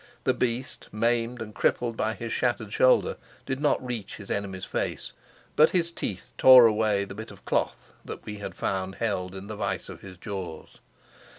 [0.23, 5.13] The beast, maimed and crippled by his shattered shoulder, did not reach his enemy's face,
[5.55, 9.45] but his teeth tore away the bit of cloth that we had found held in
[9.45, 10.79] the vise of his jaws.